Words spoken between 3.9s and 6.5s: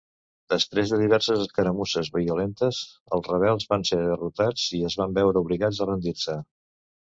ser derrotats i es van veure obligats a rendir-se.